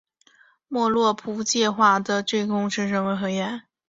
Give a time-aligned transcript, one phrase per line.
[0.67, 3.65] 莫洛托夫计划最终扩充成立经济互助委员会。